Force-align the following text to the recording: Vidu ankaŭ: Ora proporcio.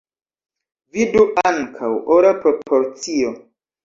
Vidu 0.95 1.21
ankaŭ: 1.49 1.89
Ora 2.15 2.31
proporcio. 2.47 3.35